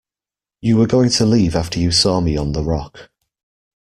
[0.61, 3.11] You were going to leave after you saw me on the rock.